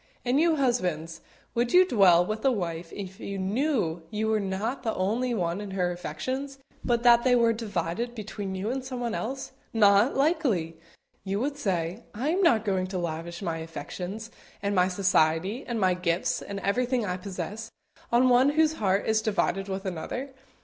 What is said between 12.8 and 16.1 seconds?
to lavish my affections, and my society, and my